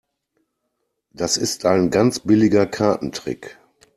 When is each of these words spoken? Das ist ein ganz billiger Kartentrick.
Das 1.11 1.37
ist 1.37 1.63
ein 1.67 1.91
ganz 1.91 2.21
billiger 2.21 2.65
Kartentrick. 2.65 3.59